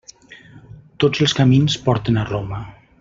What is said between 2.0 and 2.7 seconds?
a Roma.